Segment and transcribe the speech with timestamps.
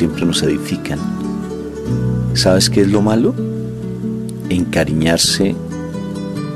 [0.00, 0.98] siempre nos edifican.
[2.32, 3.34] ¿Sabes qué es lo malo?
[4.48, 5.54] Encariñarse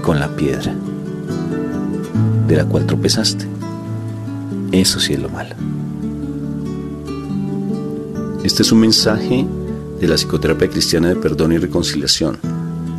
[0.00, 0.74] con la piedra
[2.48, 3.46] de la cual tropezaste.
[4.72, 5.54] Eso sí es lo malo.
[8.44, 9.46] Este es un mensaje
[10.00, 12.38] de la psicoterapia cristiana de perdón y reconciliación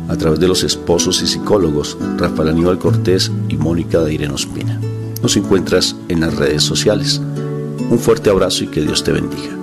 [0.06, 4.80] a través de los esposos y psicólogos Rafael Aníbal Cortés y Mónica de Irene Ospina.
[5.20, 7.20] Nos encuentras en las redes sociales.
[7.90, 9.55] Un fuerte abrazo y que Dios te bendiga.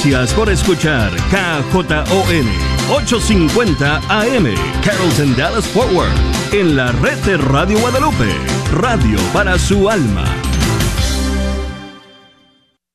[0.00, 2.46] Gracias por escuchar KJON
[2.88, 4.44] 850 AM
[4.84, 6.12] Carrollton Dallas Forward
[6.52, 8.28] en la red de Radio Guadalupe,
[8.74, 10.24] radio para su alma.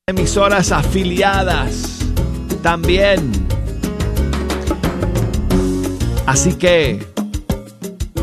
[0.07, 1.99] Emisoras afiliadas
[2.61, 3.33] también.
[6.25, 7.05] Así que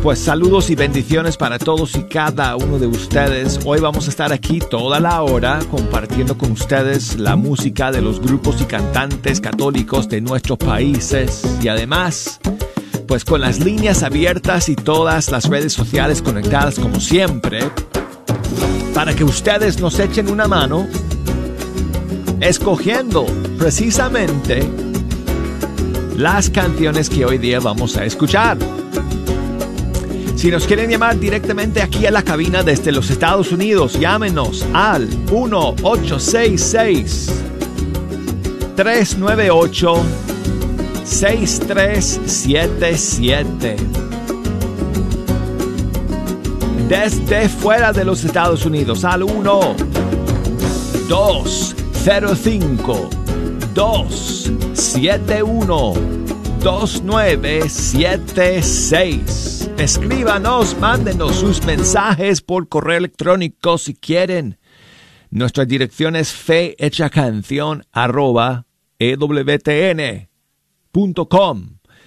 [0.02, 3.60] pues saludos y bendiciones para todos y cada uno de ustedes.
[3.66, 8.20] Hoy vamos a estar aquí toda la hora compartiendo con ustedes la música de los
[8.20, 12.40] grupos y cantantes católicos de nuestros países y además
[13.06, 17.70] pues con las líneas abiertas y todas las redes sociales conectadas como siempre
[18.94, 20.86] para que ustedes nos echen una mano
[22.40, 23.26] escogiendo
[23.58, 24.66] precisamente
[26.16, 28.56] las canciones que hoy día vamos a escuchar.
[30.40, 35.06] Si nos quieren llamar directamente aquí a la cabina desde los Estados Unidos, llámenos al
[35.06, 37.30] 1866
[38.74, 40.02] 398
[41.04, 43.76] 6377.
[46.88, 49.76] Desde fuera de los Estados Unidos al 1
[51.06, 53.10] 205
[53.74, 55.94] 271
[56.62, 64.58] 2976 Escríbanos, mándenos sus mensajes por correo electrónico si quieren.
[65.30, 68.66] Nuestra dirección es fehechacanción arroba
[68.98, 70.18] ewtn.com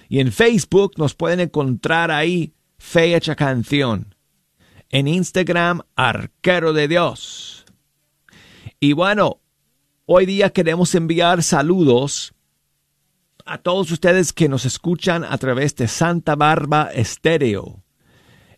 [0.08, 4.14] y en Facebook nos pueden encontrar ahí Fe Canción.
[4.90, 7.64] En Instagram, Arquero de Dios.
[8.78, 9.40] Y bueno,
[10.06, 12.33] hoy día queremos enviar saludos
[13.44, 17.82] a todos ustedes que nos escuchan a través de Santa Barba Estéreo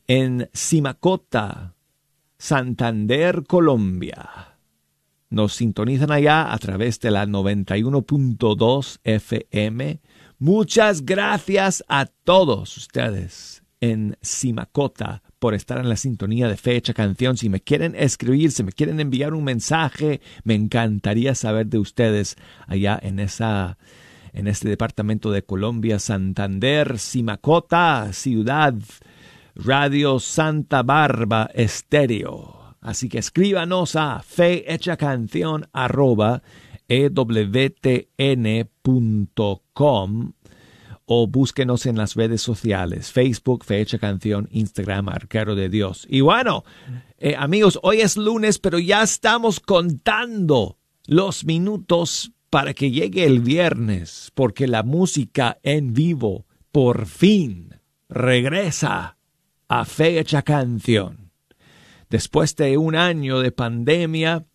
[0.07, 1.75] en Simacota,
[2.39, 4.59] Santander, Colombia.
[5.29, 10.01] Nos sintonizan allá a través de la 91.2 FM.
[10.39, 17.37] Muchas gracias a todos ustedes en Simacota por estar en la sintonía de fecha canción.
[17.37, 22.37] Si me quieren escribir, si me quieren enviar un mensaje, me encantaría saber de ustedes
[22.69, 23.79] allá en esa
[24.37, 28.75] en este departamento de Colombia, Santander, Simacota, Ciudad,
[29.55, 32.77] Radio Santa Barba Estéreo.
[32.83, 36.43] Así que escríbanos a fehechacanción arroba
[36.87, 37.53] ewtn.com
[41.07, 46.07] o búsquenos en las redes sociales, Facebook, Fecha Canción, Instagram, Arquero de Dios.
[46.11, 46.65] Y bueno,
[47.19, 50.77] eh, amigos, hoy es lunes, pero ya estamos contando
[51.07, 57.75] los minutos para que llegue el viernes, porque la música en vivo por fin
[58.09, 59.19] regresa
[59.69, 61.33] a fecha canción.
[62.09, 64.47] Después de un año de pandemia,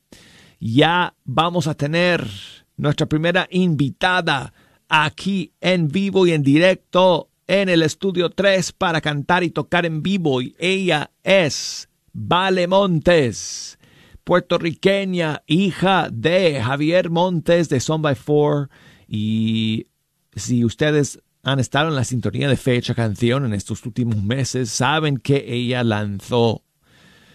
[0.59, 2.27] ya vamos a tener
[2.75, 4.51] nuestra primera invitada
[4.89, 10.01] aquí en vivo y en directo en el estudio 3 para cantar y tocar en
[10.01, 10.41] vivo.
[10.41, 13.77] Y ella es Vale Montes
[14.23, 18.69] puertorriqueña, hija de Javier Montes de Son by Four.
[19.07, 19.87] Y
[20.35, 25.17] si ustedes han estado en la sintonía de fecha canción en estos últimos meses, saben
[25.17, 26.63] que ella lanzó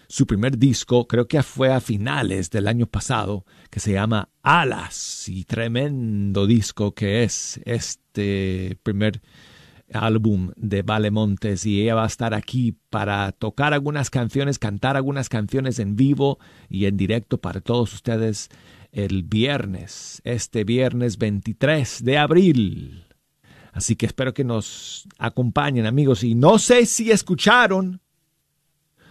[0.09, 5.29] su primer disco, creo que fue a finales del año pasado, que se llama Alas,
[5.29, 9.21] y tremendo disco que es este primer
[9.93, 14.97] álbum de Vale Montes y ella va a estar aquí para tocar algunas canciones, cantar
[14.97, 16.38] algunas canciones en vivo
[16.69, 18.49] y en directo para todos ustedes
[18.93, 23.05] el viernes, este viernes 23 de abril.
[23.73, 28.00] Así que espero que nos acompañen amigos y no sé si escucharon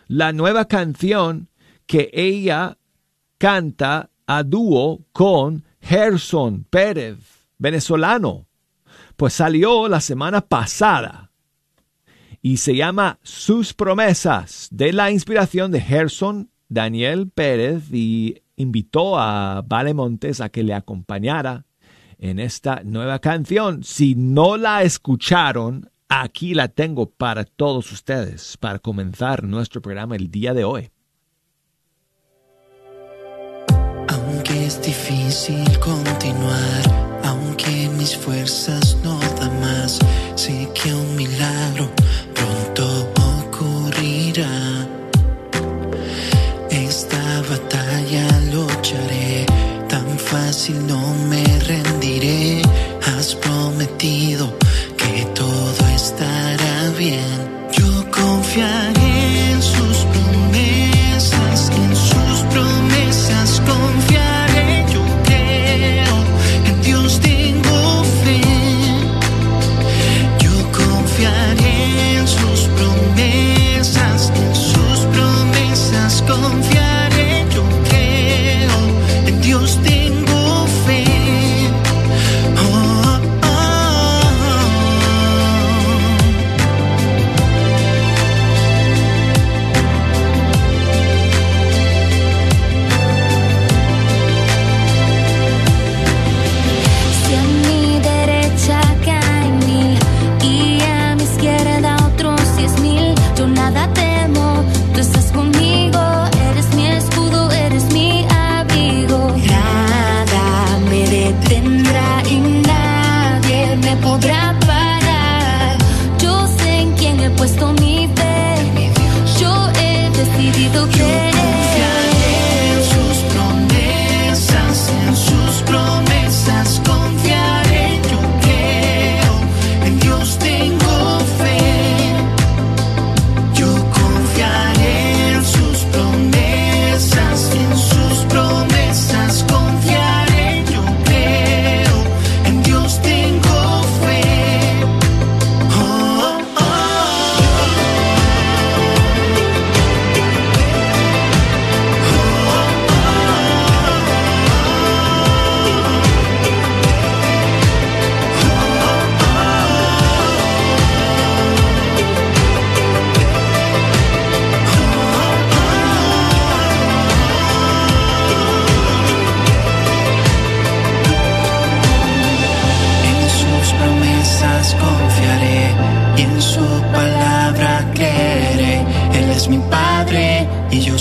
[0.07, 1.49] la nueva canción
[1.85, 2.77] que ella
[3.37, 7.19] canta a dúo con Gerson Pérez,
[7.59, 8.47] venezolano
[9.15, 11.31] pues salió la semana pasada
[12.41, 19.63] y se llama Sus promesas de la inspiración de Gerson Daniel Pérez y invitó a
[19.65, 21.65] Vale Montes a que le acompañara
[22.17, 23.83] en esta nueva canción.
[23.83, 30.29] Si no la escucharon, aquí la tengo para todos ustedes, para comenzar nuestro programa el
[30.29, 30.91] día de hoy.
[34.07, 37.14] Aunque es difícil continuar,
[37.55, 39.99] aunque mis fuerzas no dan más,
[40.35, 41.89] sé que un milagro
[42.33, 43.09] pronto
[43.39, 44.87] ocurrirá.
[46.69, 49.45] Esta batalla lucharé,
[49.87, 52.61] tan fácil no me rendiré.
[53.17, 54.53] Has prometido
[54.97, 57.37] que todo estará bien.
[57.71, 64.24] Yo confiaré en sus promesas, en sus promesas confiaré.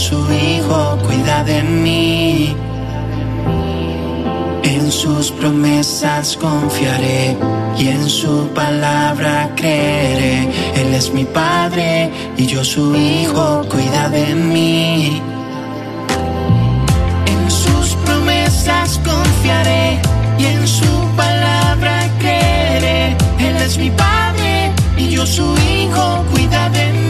[0.09, 2.55] Su hijo, cuida de mí.
[4.62, 7.35] En sus promesas confiaré
[7.79, 10.51] y en su palabra creeré.
[10.81, 15.23] Él es mi padre y yo su hijo, cuida de mí.
[17.35, 20.03] En sus promesas confiaré
[20.39, 23.17] y en su palabra creeré.
[23.39, 27.04] Él es mi padre y yo su hijo, cuida de mí.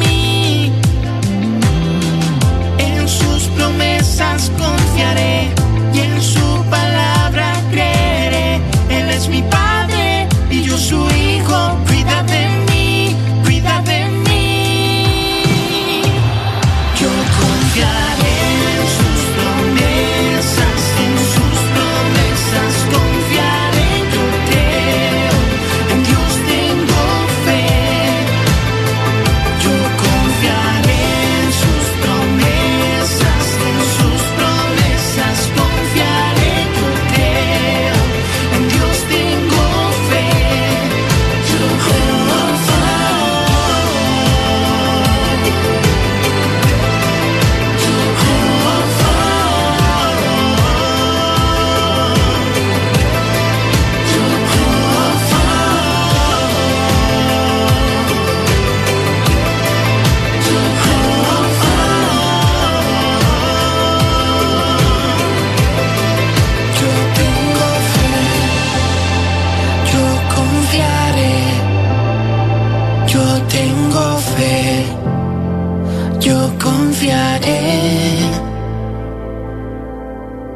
[4.14, 5.63] Promesas confiaré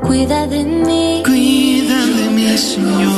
[0.02, 1.22] Cuida de mí.
[1.22, 3.17] Cuida de mí, Señor.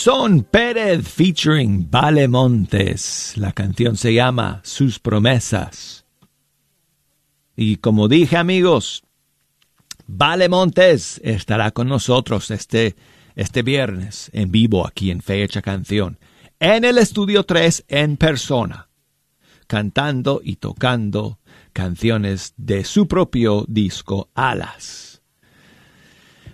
[0.00, 3.34] Gerson Pérez featuring Vale Montes.
[3.36, 6.06] La canción se llama Sus promesas.
[7.54, 9.02] Y como dije amigos,
[10.06, 12.96] Vale Montes estará con nosotros este,
[13.36, 16.18] este viernes en vivo aquí en Fecha Canción,
[16.60, 18.88] en el Estudio 3 en persona,
[19.66, 21.40] cantando y tocando
[21.74, 25.20] canciones de su propio disco Alas.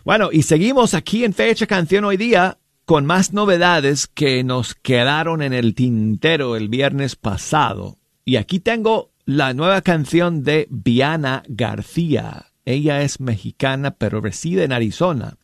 [0.04, 5.42] Bueno, y seguimos aquí en Fecha Canción hoy día con más novedades que nos quedaron
[5.42, 7.98] en el tintero el viernes pasado.
[8.24, 12.46] Y aquí tengo la nueva canción de Viana García.
[12.64, 15.36] Ella es mexicana pero reside en Arizona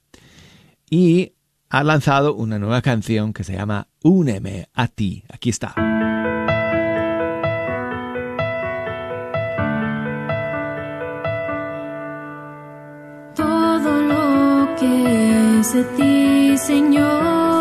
[0.89, 1.33] y
[1.69, 5.25] ha lanzado una nueva canción que se llama Úneme a ti.
[5.29, 5.75] Aquí está.
[13.35, 15.22] Todo lo que
[15.63, 17.52] es de ti, Señor.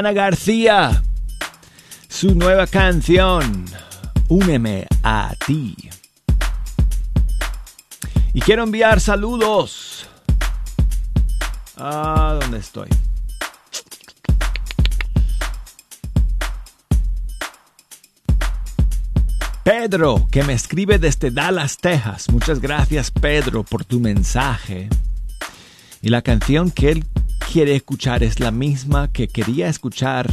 [0.00, 1.02] Viana García,
[2.08, 3.66] su nueva canción,
[4.28, 5.76] Úneme a ti.
[8.32, 10.06] Y quiero enviar saludos.
[11.76, 12.88] Ah, ¿dónde estoy?
[19.62, 22.30] Pedro, que me escribe desde Dallas, Texas.
[22.30, 24.88] Muchas gracias, Pedro, por tu mensaje.
[26.00, 27.04] Y la canción que él
[27.52, 30.30] quiere escuchar es la misma que quería escuchar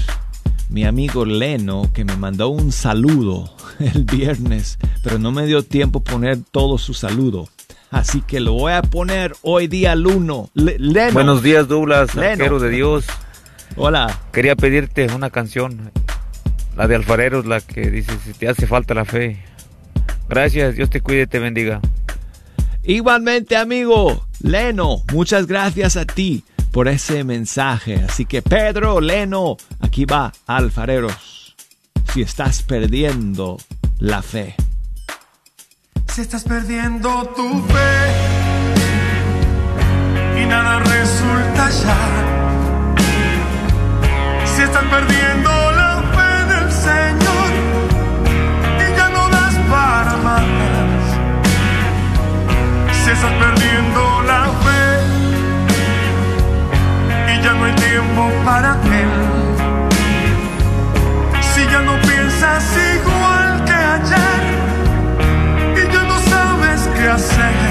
[0.69, 6.03] mi amigo Leno, que me mandó un saludo el viernes, pero no me dio tiempo
[6.03, 7.47] poner todo su saludo.
[7.89, 10.49] Así que lo voy a poner hoy día al uno.
[10.53, 11.13] Le- Leno.
[11.13, 12.31] Buenos días, Douglas, Leno.
[12.43, 13.05] arquero de Dios.
[13.77, 14.19] Hola.
[14.33, 15.91] Quería pedirte una canción,
[16.75, 19.41] la de Alfareros, la que dice si te hace falta la fe.
[20.27, 21.79] Gracias, Dios te cuide y te bendiga.
[22.83, 28.03] Igualmente, amigo Leno, muchas gracias a ti por ese mensaje.
[28.07, 31.55] Así que Pedro, Leno, aquí va Alfareros.
[32.13, 33.57] Si estás perdiendo
[33.99, 34.55] la fe.
[36.07, 38.37] Si estás perdiendo tu fe
[40.41, 41.97] y nada resulta ya.
[44.55, 47.49] Si estás perdiendo la fe del Señor
[48.79, 50.43] y ya no das para más.
[53.03, 53.56] Si estás perdiendo
[58.43, 59.13] para Él.
[61.41, 62.63] Si ya no piensas
[62.95, 64.43] igual que ayer
[65.75, 67.66] y ya no sabes qué hacer.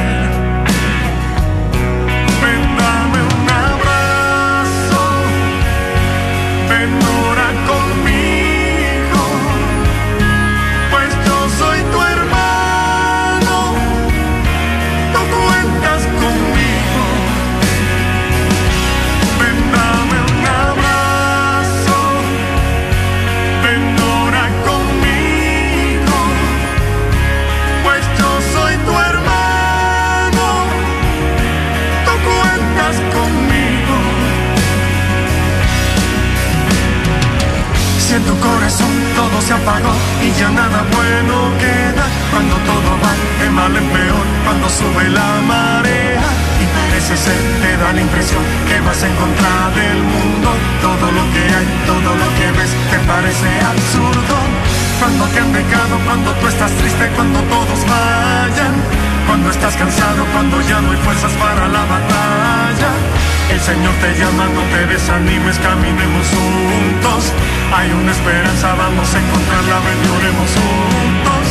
[39.47, 39.95] Se apagó
[40.27, 45.39] y ya nada bueno queda, cuando todo va de mal en peor, cuando sube la
[45.47, 46.27] marea
[46.59, 50.51] y parece ser, te da la impresión que vas en contra del mundo,
[50.83, 54.35] todo lo que hay, todo lo que ves, te parece absurdo.
[54.99, 58.75] Cuando te han dejado, cuando tú estás triste, cuando todos vayan,
[59.29, 62.91] cuando estás cansado, cuando ya no hay fuerzas para la batalla.
[63.51, 67.31] El Señor te llama, no te desanimes, caminemos juntos.
[67.73, 71.47] Hay una esperanza, vamos a encontrarla, ven, y oremos juntos.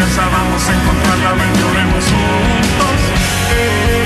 [0.00, 3.99] Esperanza, vamos a encontrarla, ven, lloremos juntos.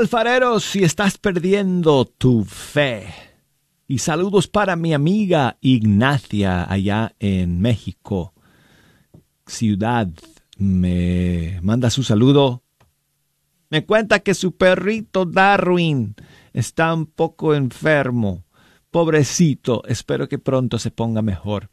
[0.00, 3.12] Alfareros, si estás perdiendo tu fe.
[3.86, 8.32] Y saludos para mi amiga Ignacia allá en México.
[9.46, 10.08] Ciudad
[10.56, 12.62] me manda su saludo.
[13.68, 16.14] Me cuenta que su perrito Darwin
[16.54, 18.46] está un poco enfermo.
[18.90, 21.68] Pobrecito, espero que pronto se ponga mejor.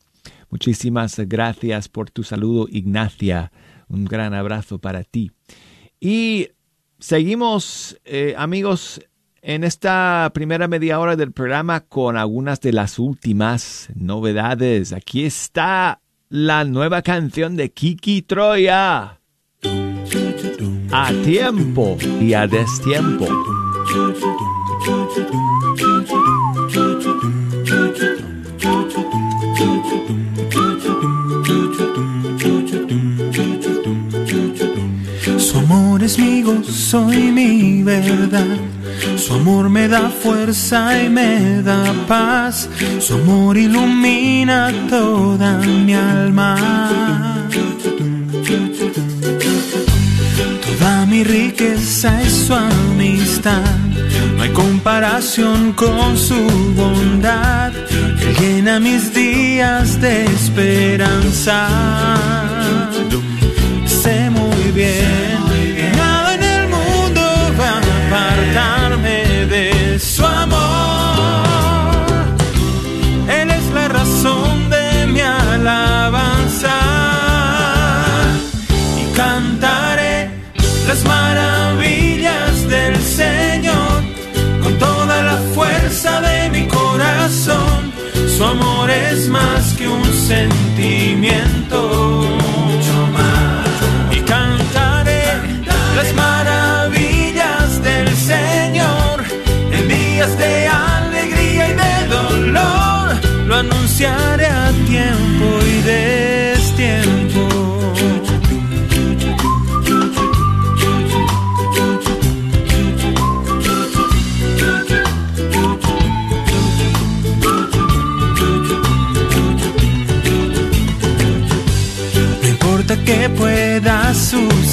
[0.49, 3.53] Muchísimas gracias por tu saludo, Ignacia.
[3.87, 5.31] Un gran abrazo para ti.
[6.01, 6.49] Y
[6.99, 9.01] seguimos, eh, amigos,
[9.41, 14.93] en esta primera media hora del programa con algunas de las últimas novedades.
[14.93, 19.19] Aquí está la nueva canción de Kiki Troya.
[20.91, 23.27] A tiempo y a destiempo.
[36.07, 38.55] Es mi gozo y mi verdad.
[39.17, 42.69] Su amor me da fuerza y me da paz.
[42.99, 46.55] Su amor ilumina toda mi alma.
[50.65, 53.75] Toda mi riqueza es su amistad.
[54.37, 56.39] No hay comparación con su
[56.81, 57.73] bondad.
[58.19, 61.67] Que llena mis días de esperanza.
[63.85, 65.16] Sé muy bien
[89.29, 91.79] más que un sentimiento.
[94.11, 95.23] Y cantaré
[95.95, 99.23] las maravillas del Señor
[99.71, 103.15] en días de alegría y de dolor.
[103.47, 104.26] Lo anunciaré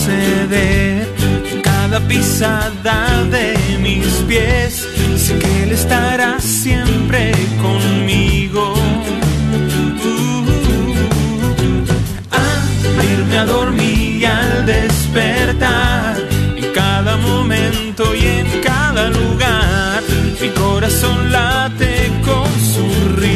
[0.05, 1.09] suceder,
[1.63, 4.87] cada pisada de mis pies,
[5.17, 8.75] sé que Él estará siempre conmigo.
[10.05, 10.45] Uh,
[13.03, 16.17] irme a dormir y al despertar,
[16.57, 20.03] en cada momento y en cada lugar,
[20.41, 22.85] mi corazón late con su
[23.17, 23.34] ritmo.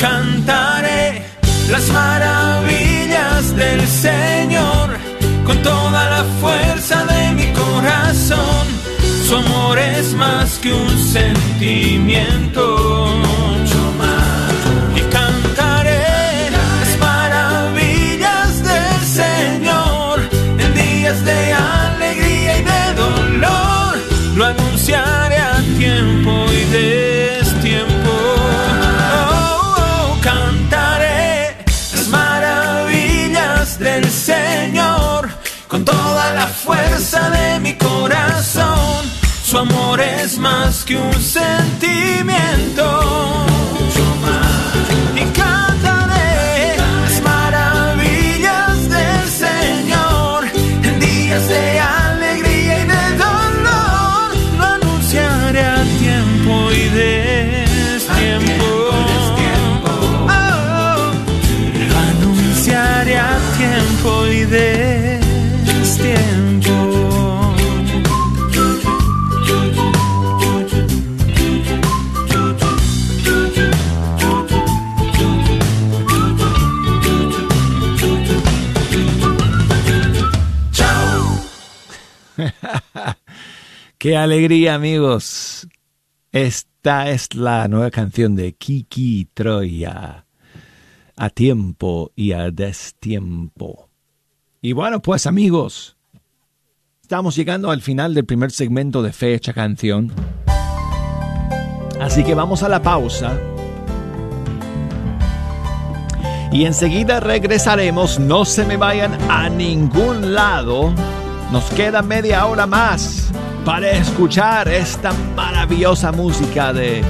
[0.00, 1.22] Cantaré
[1.70, 4.98] las maravillas del Señor
[5.44, 8.66] con toda la fuerza de mi corazón.
[9.28, 12.80] Su amor es más que un sentimiento.
[35.70, 39.08] Con toda la fuerza de mi corazón.
[39.44, 42.86] Su amor es más que un sentimiento.
[84.00, 85.68] Qué alegría, amigos.
[86.32, 90.24] Esta es la nueva canción de Kiki Troya.
[91.18, 93.90] A tiempo y a destiempo.
[94.62, 95.98] Y bueno, pues amigos,
[97.02, 100.10] estamos llegando al final del primer segmento de Fecha Canción.
[102.00, 103.38] Así que vamos a la pausa.
[106.50, 108.18] Y enseguida regresaremos.
[108.18, 110.90] No se me vayan a ningún lado
[111.52, 113.30] Nos queda media hora más
[113.64, 117.02] para escuchar esta maravillosa música de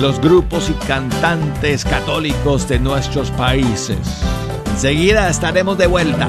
[0.00, 3.98] los grupos y cantantes católicos de nuestros países.
[4.70, 6.28] Enseguida estaremos de vuelta.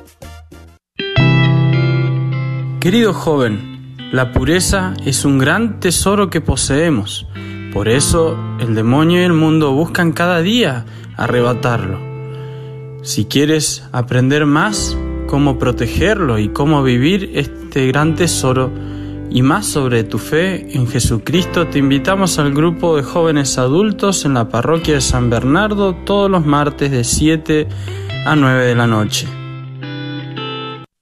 [2.81, 7.27] Querido joven, la pureza es un gran tesoro que poseemos.
[7.71, 11.99] Por eso el demonio y el mundo buscan cada día arrebatarlo.
[13.03, 18.71] Si quieres aprender más cómo protegerlo y cómo vivir este gran tesoro
[19.29, 24.33] y más sobre tu fe en Jesucristo, te invitamos al grupo de jóvenes adultos en
[24.33, 27.67] la parroquia de San Bernardo todos los martes de 7
[28.25, 29.40] a 9 de la noche.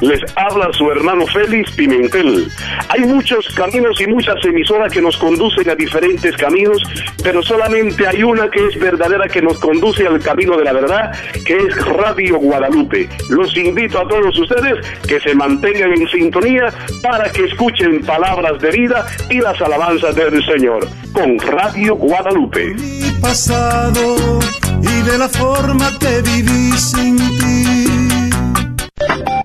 [0.00, 2.48] Les habla su hermano Félix Pimentel.
[2.88, 6.82] Hay muchos caminos y muchas emisoras que nos conducen a diferentes caminos,
[7.22, 11.12] pero solamente hay una que es verdadera que nos conduce al camino de la verdad,
[11.44, 13.08] que es Radio Guadalupe.
[13.30, 18.70] Los invito a todos ustedes que se mantengan en sintonía para que escuchen palabras de
[18.70, 22.76] vida y las alabanzas del Señor con Radio Guadalupe.
[23.20, 24.16] pasado
[24.82, 27.85] y de la forma que viví sin ti.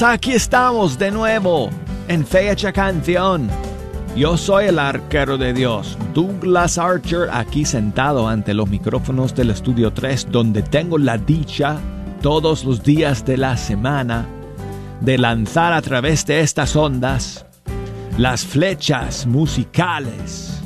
[0.00, 1.70] Amigos, aquí estamos de nuevo
[2.08, 3.48] en Fecha Canción.
[4.16, 9.92] Yo soy el arquero de Dios, Douglas Archer, aquí sentado ante los micrófonos del Estudio
[9.92, 11.78] 3, donde tengo la dicha
[12.20, 14.26] todos los días de la semana
[15.00, 17.46] de lanzar a través de estas ondas
[18.18, 20.60] las flechas musicales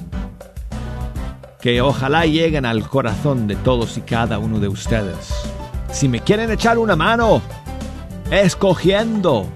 [1.60, 5.34] que ojalá lleguen al corazón de todos y cada uno de ustedes.
[5.92, 7.40] Si me quieren echar una mano,
[8.30, 9.46] escogiendo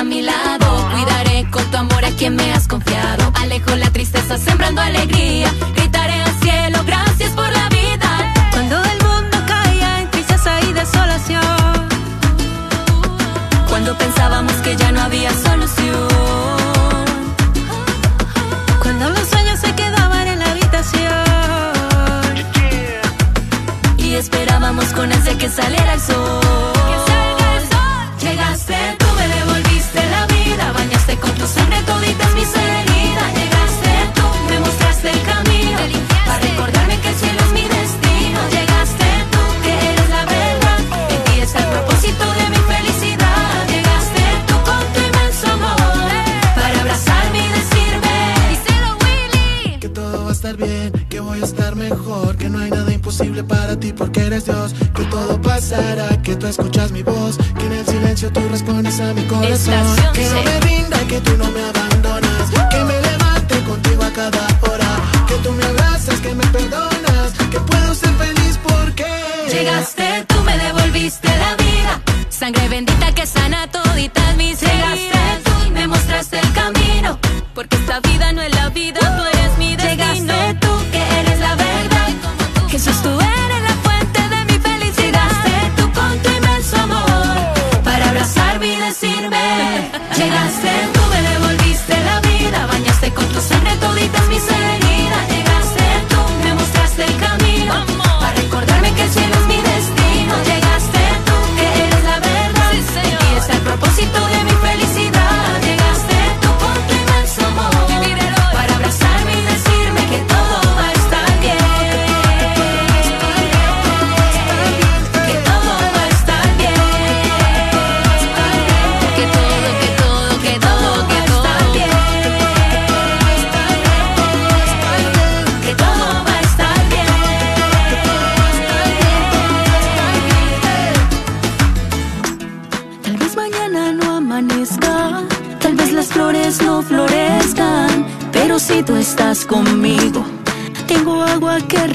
[0.08, 0.90] mi lado.
[0.92, 3.32] Cuidaré con tu amor a quien me has confiado.
[3.36, 5.52] Alejo la tristeza sembrando alegría.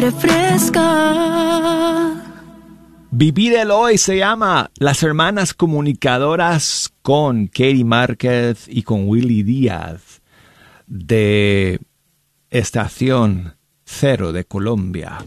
[0.02, 1.62] refresca.
[3.12, 10.20] Vivir el hoy se llama Las Hermanas Comunicadoras con Katie Márquez y con Willy Díaz
[10.88, 11.78] de
[12.50, 15.24] Estación Cero de Colombia.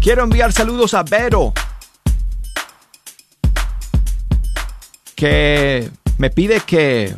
[0.00, 1.52] Quiero enviar saludos a Vero,
[5.14, 5.88] que
[6.18, 7.14] me pide que,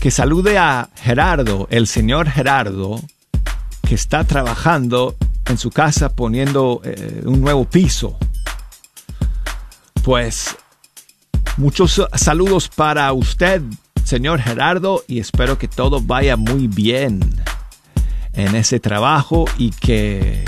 [0.00, 2.98] que salude a Gerardo, el señor Gerardo,
[3.94, 5.16] está trabajando
[5.46, 8.18] en su casa poniendo eh, un nuevo piso.
[10.02, 10.56] Pues
[11.56, 13.62] muchos saludos para usted,
[14.04, 17.20] señor Gerardo, y espero que todo vaya muy bien
[18.34, 20.44] en ese trabajo y que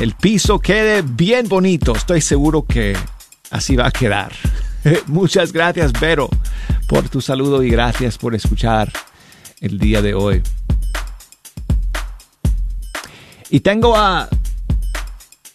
[0.00, 1.94] el piso quede bien bonito.
[1.94, 2.96] Estoy seguro que
[3.50, 4.32] así va a quedar.
[5.06, 6.28] Muchas gracias, Vero,
[6.88, 8.92] por tu saludo y gracias por escuchar
[9.60, 10.42] el día de hoy.
[13.54, 14.30] Y tengo a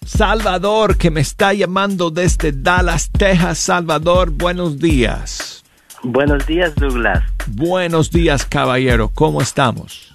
[0.06, 3.58] Salvador que me está llamando desde Dallas, Texas.
[3.58, 5.64] Salvador, buenos días.
[6.04, 7.24] Buenos días, Douglas.
[7.48, 9.10] Buenos días, caballero.
[9.12, 10.14] ¿Cómo estamos?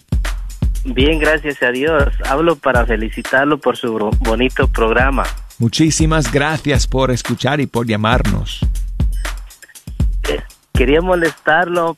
[0.85, 2.05] Bien, gracias a Dios.
[2.25, 5.25] Hablo para felicitarlo por su bonito programa.
[5.59, 8.61] Muchísimas gracias por escuchar y por llamarnos.
[10.73, 11.97] Quería molestarlo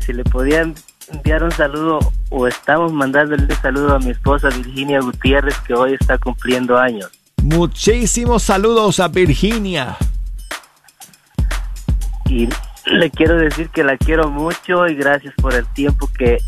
[0.00, 0.70] si le podía
[1.10, 1.98] enviar un saludo
[2.30, 7.10] o estamos mandándole un saludo a mi esposa Virginia Gutiérrez que hoy está cumpliendo años.
[7.42, 9.96] Muchísimos saludos a Virginia.
[12.26, 12.48] Y
[12.86, 16.38] le quiero decir que la quiero mucho y gracias por el tiempo que,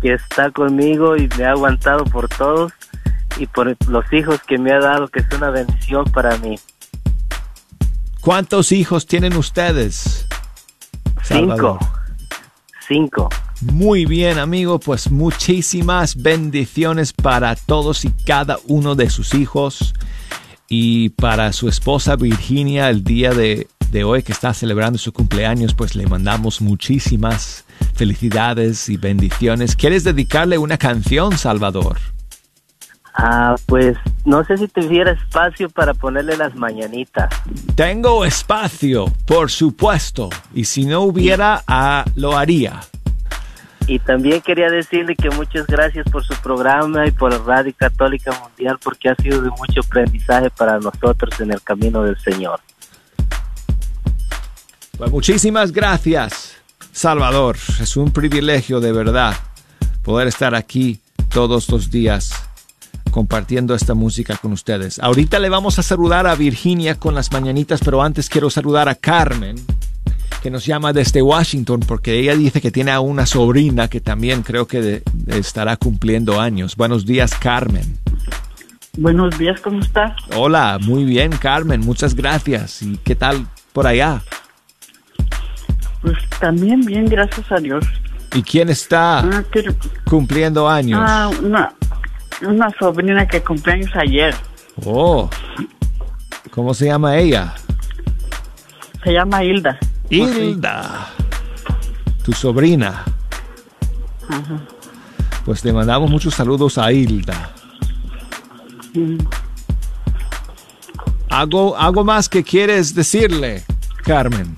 [0.00, 2.72] que está conmigo y me ha aguantado por todos
[3.38, 6.58] y por los hijos que me ha dado, que es una bendición para mí.
[8.20, 10.26] ¿Cuántos hijos tienen ustedes?
[11.22, 11.97] Salvador?
[13.60, 19.94] Muy bien, amigo, pues muchísimas bendiciones para todos y cada uno de sus hijos
[20.68, 25.74] y para su esposa Virginia el día de, de hoy que está celebrando su cumpleaños,
[25.74, 27.64] pues le mandamos muchísimas
[27.94, 29.76] felicidades y bendiciones.
[29.76, 31.98] ¿Quieres dedicarle una canción, Salvador?
[33.20, 37.28] Ah, pues no sé si tuviera espacio para ponerle las mañanitas.
[37.74, 42.78] Tengo espacio, por supuesto, y si no hubiera, ah, lo haría.
[43.88, 48.78] Y también quería decirle que muchas gracias por su programa y por Radio Católica Mundial
[48.84, 52.60] porque ha sido de mucho aprendizaje para nosotros en el camino del Señor.
[54.96, 56.56] Pues muchísimas gracias,
[56.92, 57.56] Salvador.
[57.80, 59.34] Es un privilegio de verdad
[60.04, 61.00] poder estar aquí
[61.30, 62.47] todos los días
[63.22, 65.00] compartiendo esta música con ustedes.
[65.00, 68.94] Ahorita le vamos a saludar a Virginia con las mañanitas, pero antes quiero saludar a
[68.94, 69.56] Carmen,
[70.40, 74.42] que nos llama desde Washington, porque ella dice que tiene a una sobrina que también
[74.44, 75.02] creo que de-
[75.36, 76.76] estará cumpliendo años.
[76.76, 77.98] Buenos días, Carmen.
[78.96, 80.12] Buenos días, ¿cómo estás?
[80.36, 82.82] Hola, muy bien, Carmen, muchas gracias.
[82.82, 84.22] ¿Y qué tal por allá?
[86.02, 87.84] Pues también bien, gracias a Dios.
[88.32, 89.42] ¿Y quién está Ah,
[90.04, 91.00] cumpliendo años?
[91.02, 91.72] ah, una,
[92.42, 94.34] una sobrina que cumpleaños ayer.
[94.84, 95.28] Oh,
[96.50, 97.54] ¿cómo se llama ella?
[99.04, 99.78] Se llama Hilda.
[100.10, 101.10] Hilda,
[102.24, 103.04] tu sobrina.
[104.28, 104.60] Ajá.
[105.44, 107.50] Pues le mandamos muchos saludos a Hilda.
[108.94, 109.18] Mm.
[111.30, 113.64] ¿Algo, algo más que quieres decirle,
[114.02, 114.56] Carmen?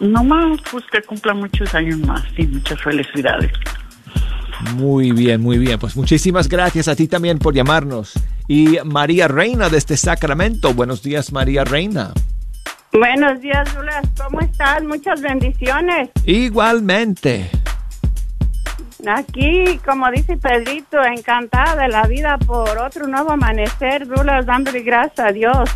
[0.00, 3.52] No más, pues que cumpla muchos años más y muchas felicidades.
[4.74, 5.78] Muy bien, muy bien.
[5.78, 8.12] Pues muchísimas gracias a ti también por llamarnos.
[8.48, 10.72] Y María Reina desde Sacramento.
[10.74, 12.12] Buenos días, María Reina.
[12.92, 14.06] Buenos días, Douglas.
[14.22, 14.82] ¿Cómo estás?
[14.84, 16.10] Muchas bendiciones.
[16.24, 17.50] Igualmente.
[19.06, 25.26] Aquí, como dice Pedrito, encantada de la vida por otro nuevo amanecer, Douglas, dándole gracias
[25.26, 25.70] a Dios.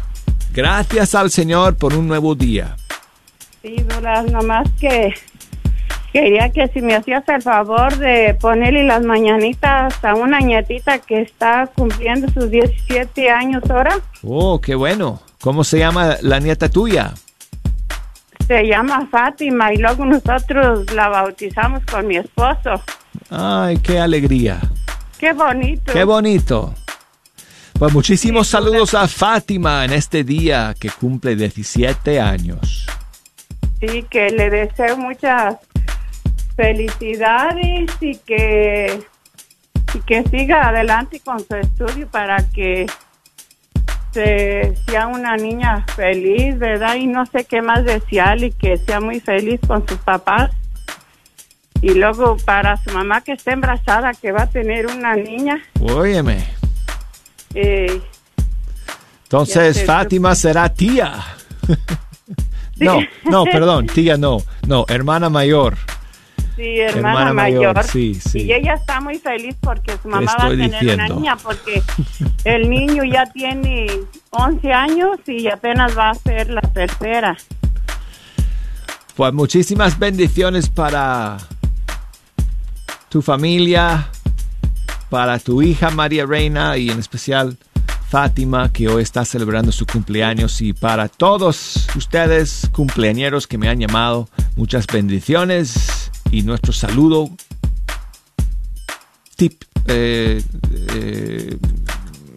[0.53, 2.77] Gracias al Señor por un nuevo día.
[3.63, 5.13] Sí, Douglas, nomás que
[6.13, 11.23] quería que si me hacías el favor de ponerle las mañanitas a una nietita que
[11.23, 13.99] está cumpliendo sus 17 años ahora.
[14.23, 15.21] Oh, qué bueno.
[15.41, 17.15] ¿Cómo se llama la nieta tuya?
[18.47, 22.83] Se llama Fátima y luego nosotros la bautizamos con mi esposo.
[23.31, 24.61] Ay, qué alegría.
[25.19, 25.93] Qué bonito.
[25.93, 26.75] Qué bonito.
[27.79, 32.87] Pues muchísimos saludos a Fátima en este día que cumple 17 años.
[33.81, 35.57] Sí, que le deseo muchas
[36.57, 39.01] felicidades y que
[39.95, 42.87] y que siga adelante con su estudio para que
[44.13, 46.97] se- sea una niña feliz, ¿verdad?
[46.97, 50.51] Y no sé qué más desearle y que sea muy feliz con sus papás.
[51.83, 55.63] Y luego para su mamá que está embarazada, que va a tener una niña.
[55.81, 56.47] Óyeme.
[57.55, 58.01] eh,
[59.25, 61.13] Entonces Fátima será tía.
[62.77, 64.39] no, no, perdón, tía no.
[64.67, 65.77] No, hermana mayor.
[66.57, 67.85] Sí, hermana, mayor.
[67.85, 68.43] Sí, sí.
[68.45, 71.15] Y ella está muy feliz porque su mamá va a tener una diciendo.
[71.17, 71.83] niña porque
[72.45, 73.87] el niño ya tiene
[74.31, 77.37] 11 años y apenas va a ser la tercera.
[79.15, 81.37] Pues muchísimas bendiciones para
[83.11, 84.09] tu familia,
[85.11, 87.57] para tu hija María Reina y en especial
[88.09, 93.81] Fátima que hoy está celebrando su cumpleaños y para todos ustedes cumpleañeros que me han
[93.81, 96.06] llamado, muchas bendiciones
[96.37, 97.31] y nuestro saludo
[99.37, 100.43] tip eh,
[100.95, 101.57] eh,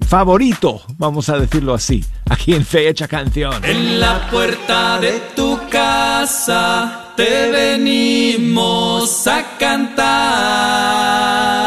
[0.08, 3.54] favorito, vamos a decirlo así, aquí en Fecha Canción.
[3.66, 11.59] En la puerta de tu casa te venimos a cantar.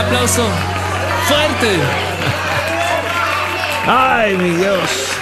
[0.00, 0.46] Aplauso,
[1.28, 1.78] fuerte.
[3.86, 5.16] Ay, mi Dios.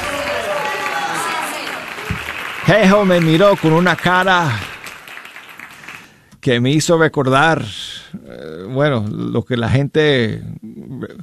[2.67, 4.61] Jejo me miró con una cara
[6.41, 7.65] que me hizo recordar,
[8.27, 10.43] eh, bueno, lo que la gente,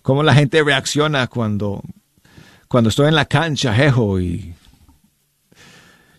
[0.02, 1.82] cómo la gente reacciona cuando,
[2.68, 4.54] cuando estoy en la cancha, Jejo, y,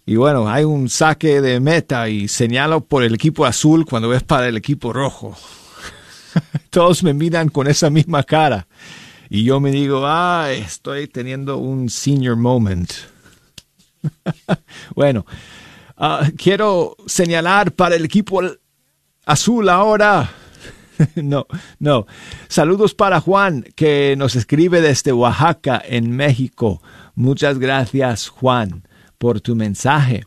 [0.07, 4.23] y bueno, hay un saque de meta y señalo por el equipo azul cuando es
[4.23, 5.37] para el equipo rojo.
[6.71, 8.67] Todos me miran con esa misma cara.
[9.29, 12.93] Y yo me digo, ah, estoy teniendo un senior moment.
[14.95, 15.27] bueno,
[15.97, 18.41] ah, quiero señalar para el equipo
[19.25, 20.31] azul ahora.
[21.17, 21.47] no,
[21.79, 22.07] no.
[22.49, 26.83] Saludos para Juan, que nos escribe desde Oaxaca, en México.
[27.15, 28.87] Muchas gracias, Juan,
[29.19, 30.25] por tu mensaje.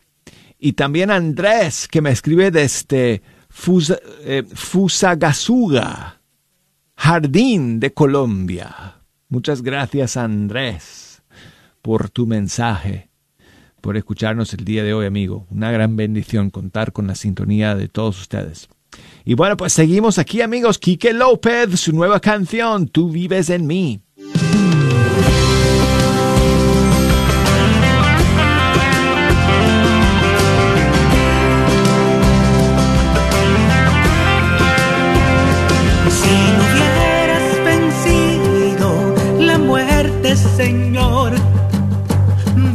[0.58, 3.22] Y también Andrés, que me escribe desde
[3.60, 6.20] Fusa- eh, Fusagasugá.
[6.96, 8.96] Jardín de Colombia.
[9.28, 11.22] Muchas gracias Andrés
[11.82, 13.08] por tu mensaje,
[13.80, 15.46] por escucharnos el día de hoy, amigo.
[15.50, 18.68] Una gran bendición contar con la sintonía de todos ustedes.
[19.24, 20.78] Y bueno, pues seguimos aquí, amigos.
[20.78, 24.00] Quique López, su nueva canción, Tú vives en mí.
[36.20, 38.88] Si no hubieras vencido
[39.38, 41.32] la muerte, Señor,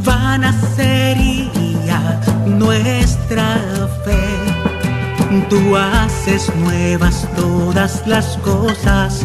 [0.03, 3.57] vana sería nuestra
[4.03, 4.45] fe.
[5.49, 9.21] Tú haces nuevas todas las cosas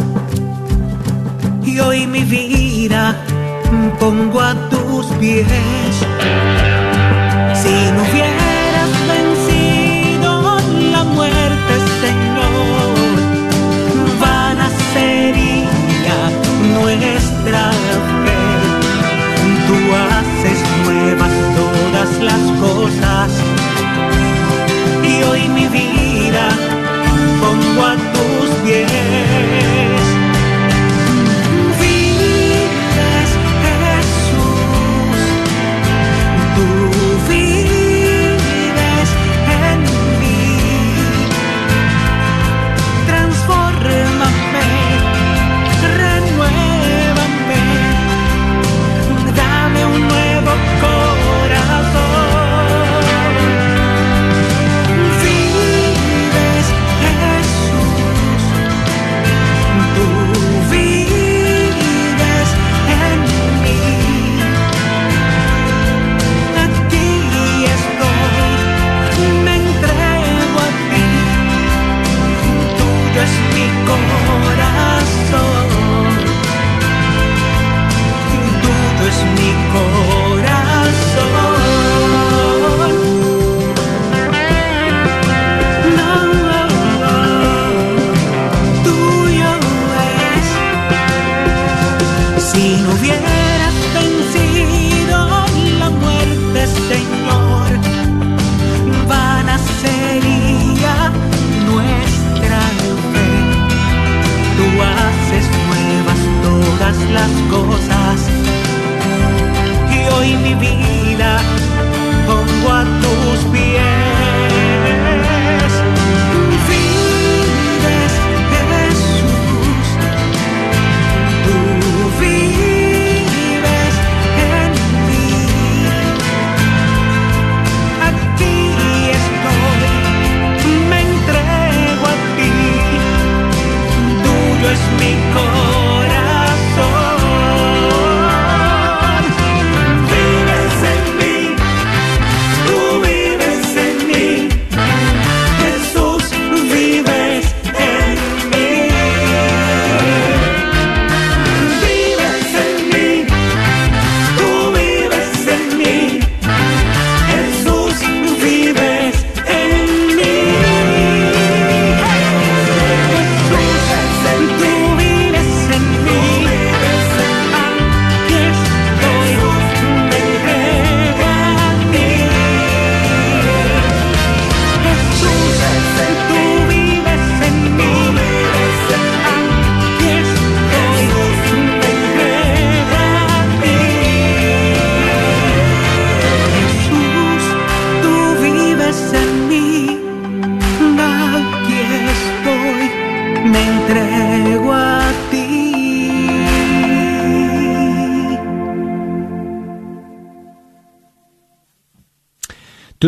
[1.64, 3.16] y hoy mi vida
[3.98, 5.46] pongo a tus pies.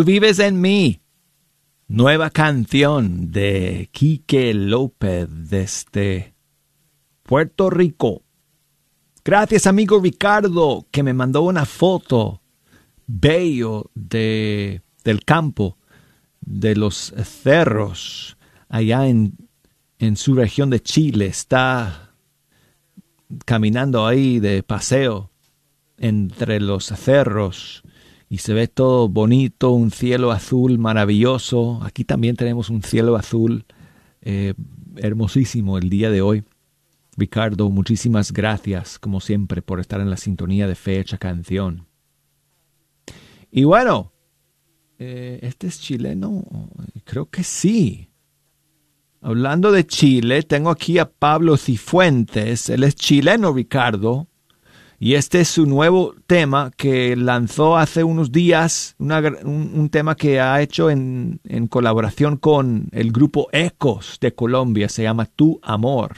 [0.05, 1.01] Vives en mí.
[1.87, 6.35] Nueva canción de Quique López desde
[7.23, 8.23] Puerto Rico.
[9.25, 12.43] Gracias amigo Ricardo que me mandó una foto
[13.07, 15.79] bello de, del campo,
[16.41, 18.37] de los cerros
[18.69, 19.37] allá en,
[19.99, 21.27] en su región de Chile.
[21.27, 22.15] Está
[23.45, 25.31] caminando ahí de paseo
[25.99, 27.85] entre los cerros
[28.33, 31.81] y se ve todo bonito, un cielo azul maravilloso.
[31.83, 33.67] Aquí también tenemos un cielo azul
[34.23, 34.55] eh,
[34.97, 36.43] hermosísimo el día de hoy.
[37.15, 41.87] Ricardo, muchísimas gracias, como siempre, por estar en la sintonía de Fecha Canción.
[43.51, 44.15] Y bueno,
[44.99, 46.43] eh, ¿este es chileno?
[47.05, 48.09] Creo que sí.
[49.21, 52.71] Hablando de Chile, tengo aquí a Pablo Cifuentes.
[52.71, 54.27] Él es chileno, Ricardo.
[55.05, 60.63] Y este es su nuevo tema que lanzó hace unos días, un, tema que ha
[60.63, 64.89] hecho en, en colaboración con el grupo Ecos de Colombia.
[64.89, 66.13] Se llama Tu Amor.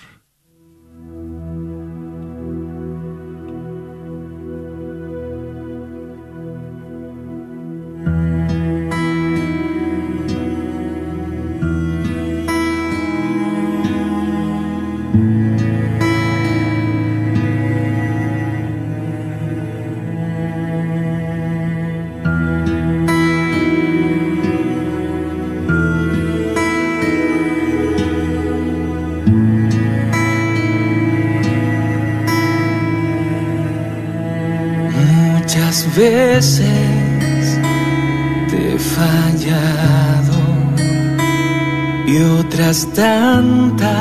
[42.94, 43.93] 淡淡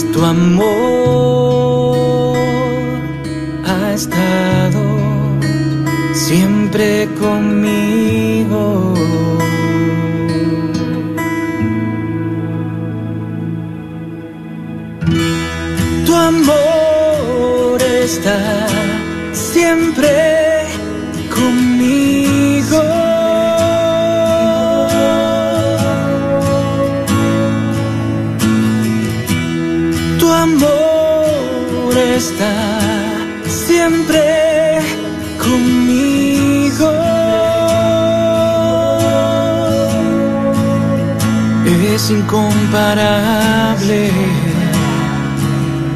[0.00, 0.64] tu amor
[3.66, 4.80] ha estado
[6.14, 8.94] siempre conmigo.
[16.06, 18.71] Tu amor está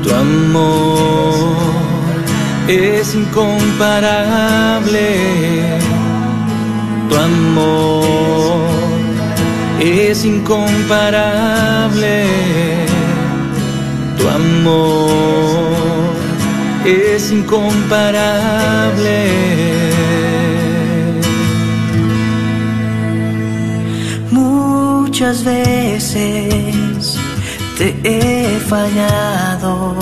[0.02, 1.46] tu amor
[2.68, 5.16] es incomparable.
[7.08, 8.04] Tu amor
[9.80, 12.26] es incomparable.
[14.18, 15.08] Tu amor
[16.84, 19.95] es incomparable.
[25.18, 27.18] Muchas veces
[27.78, 29.96] te he fallado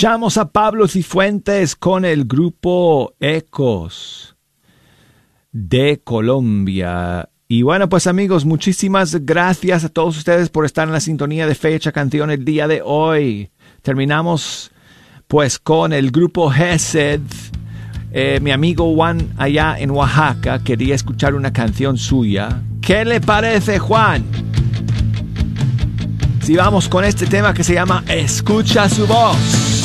[0.00, 4.34] Escuchamos a Pablo Cifuentes con el grupo Ecos
[5.52, 7.28] de Colombia.
[7.46, 11.54] Y bueno, pues amigos, muchísimas gracias a todos ustedes por estar en la sintonía de
[11.54, 13.50] Fecha Canción el día de hoy.
[13.82, 14.70] Terminamos
[15.28, 17.20] pues con el grupo Gesed.
[18.10, 22.62] Eh, mi amigo Juan allá en Oaxaca quería escuchar una canción suya.
[22.80, 24.24] ¿Qué le parece Juan?
[26.40, 29.79] Si vamos con este tema que se llama Escucha su voz.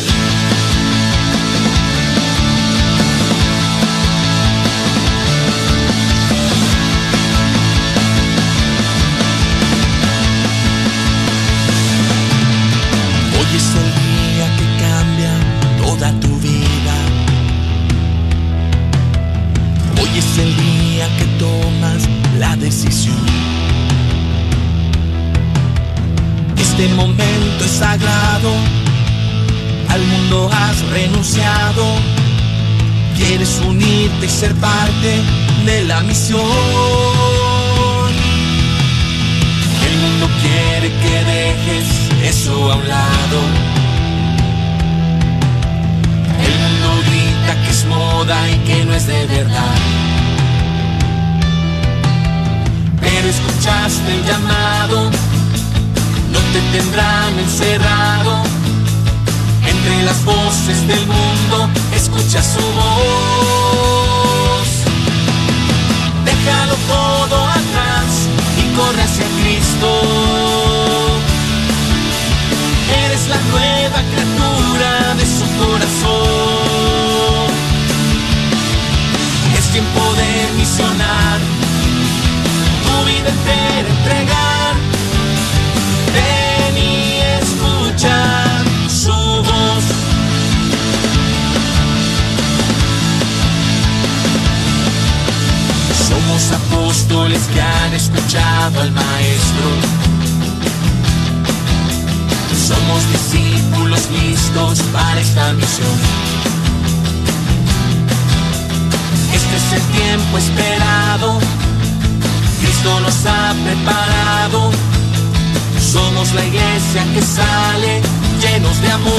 [116.46, 118.02] Iglesia que sale
[118.42, 119.14] llenos de amor.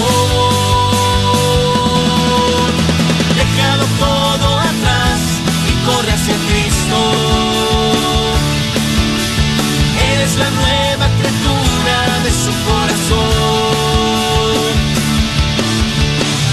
[3.40, 5.20] Déjalo todo atrás
[5.70, 6.98] y corre hacia Cristo.
[10.12, 13.16] Eres la nueva criatura de su corazón.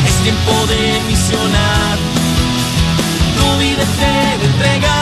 [0.08, 1.98] Es tiempo de misionar,
[3.38, 4.93] tu vida entera entregar.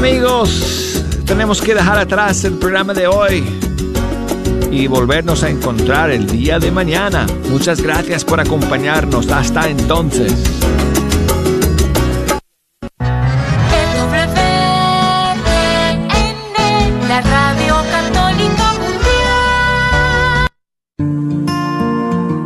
[0.00, 3.44] Amigos, tenemos que dejar atrás el programa de hoy
[4.70, 7.26] y volvernos a encontrar el día de mañana.
[7.50, 9.30] Muchas gracias por acompañarnos.
[9.30, 10.32] Hasta entonces.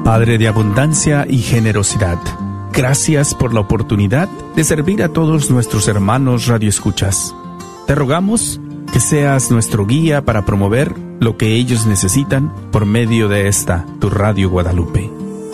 [0.03, 2.19] Padre de abundancia y generosidad,
[2.73, 7.35] gracias por la oportunidad de servir a todos nuestros hermanos radioescuchas.
[7.87, 8.61] Te rogamos
[8.93, 14.09] que seas nuestro guía para promover lo que ellos necesitan por medio de esta, tu
[14.09, 15.11] Radio Guadalupe.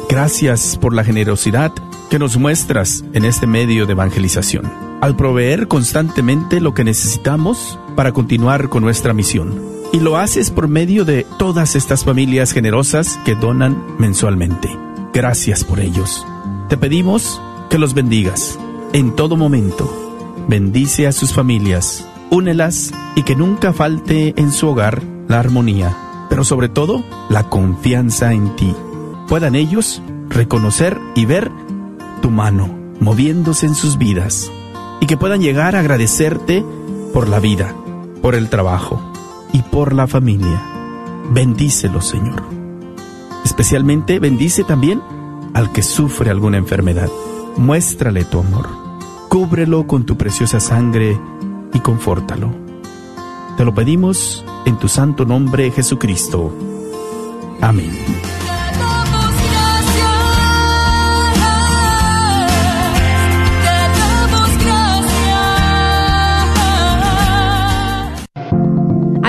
[0.09, 1.73] Gracias por la generosidad
[2.09, 4.71] que nos muestras en este medio de evangelización,
[5.01, 9.61] al proveer constantemente lo que necesitamos para continuar con nuestra misión.
[9.93, 14.69] Y lo haces por medio de todas estas familias generosas que donan mensualmente.
[15.13, 16.25] Gracias por ellos.
[16.69, 18.57] Te pedimos que los bendigas
[18.93, 19.93] en todo momento.
[20.49, 25.97] Bendice a sus familias, únelas y que nunca falte en su hogar la armonía,
[26.29, 28.75] pero sobre todo la confianza en ti.
[29.29, 31.51] Puedan ellos reconocer y ver
[32.23, 32.69] tu mano
[33.01, 34.51] moviéndose en sus vidas
[35.01, 36.65] y que puedan llegar a agradecerte
[37.13, 37.75] por la vida,
[38.23, 39.01] por el trabajo
[39.53, 40.63] y por la familia.
[41.33, 42.43] Bendícelo, Señor.
[43.45, 45.01] Especialmente bendice también
[45.55, 47.09] al que sufre alguna enfermedad.
[47.57, 48.69] Muéstrale tu amor.
[49.29, 51.19] Cúbrelo con tu preciosa sangre
[51.73, 52.51] y confórtalo.
[53.57, 56.53] Te lo pedimos en tu santo nombre, Jesucristo.
[57.61, 57.91] Amén.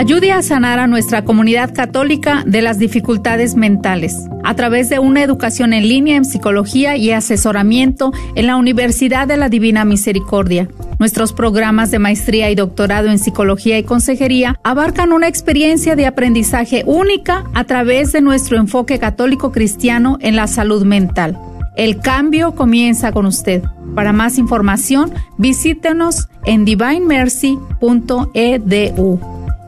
[0.02, 5.22] Ayude a sanar a nuestra comunidad católica de las dificultades mentales a través de una
[5.22, 10.68] educación en línea en psicología y asesoramiento en la Universidad de la Divina Misericordia.
[11.02, 16.84] Nuestros programas de maestría y doctorado en psicología y consejería abarcan una experiencia de aprendizaje
[16.86, 21.40] única a través de nuestro enfoque católico cristiano en la salud mental.
[21.76, 23.64] El cambio comienza con usted.
[23.96, 29.20] Para más información, visítenos en divinemercy.edu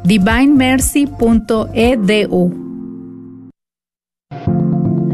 [0.04, 2.73] divinemercy.edu.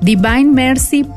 [0.00, 1.12] divinemercy.edu